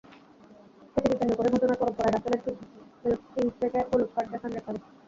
[0.93, 2.41] সেটিকে কেন্দ্র করে ঘটনার পরম্পরায় রাসেলের
[3.33, 4.79] কিংসলেকে হলুদ কার্ড দেখান রেফারি।